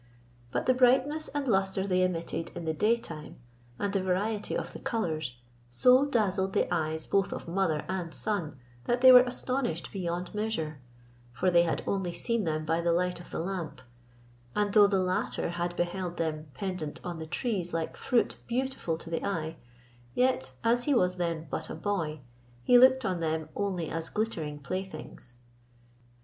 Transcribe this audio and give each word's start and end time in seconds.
But 0.51 0.65
the 0.65 0.73
brightness 0.73 1.27
and 1.27 1.47
lustre 1.47 1.85
they 1.85 2.01
emitted 2.03 2.51
in 2.55 2.65
the 2.65 2.73
day 2.73 2.97
time, 2.97 3.37
and 3.77 3.93
the 3.93 4.01
variety 4.01 4.57
of 4.57 4.73
the 4.73 4.79
colours, 4.79 5.37
so 5.69 6.05
dazzled 6.05 6.53
the 6.53 6.73
eyes 6.73 7.05
both 7.05 7.31
of 7.31 7.47
mother 7.47 7.85
and 7.87 8.11
son, 8.11 8.57
that 8.85 9.01
they 9.01 9.11
were 9.11 9.21
astonished 9.21 9.91
beyond 9.91 10.33
measure; 10.33 10.79
for 11.31 11.51
they 11.51 11.61
had 11.61 11.83
only 11.85 12.13
seen 12.13 12.45
them 12.45 12.65
by 12.65 12.81
the 12.81 12.91
light 12.91 13.19
of 13.19 13.31
a 13.31 13.37
lamp; 13.37 13.79
and 14.55 14.73
though 14.73 14.87
the 14.87 14.97
latter 14.99 15.49
had 15.49 15.75
beheld 15.75 16.17
them 16.17 16.47
pendant 16.55 16.99
on 17.03 17.19
the 17.19 17.27
trees 17.27 17.71
like 17.71 17.95
fruit 17.95 18.37
beautiful 18.47 18.97
to 18.97 19.11
the 19.11 19.23
eye, 19.23 19.55
yet 20.15 20.53
as 20.63 20.85
he 20.85 20.95
was 20.95 21.17
then 21.17 21.45
but 21.51 21.69
a 21.69 21.75
boy, 21.75 22.21
he 22.63 22.75
looked 22.79 23.05
on 23.05 23.19
them 23.19 23.49
only 23.55 23.87
as 23.87 24.09
glittering 24.09 24.57
playthings. 24.57 25.37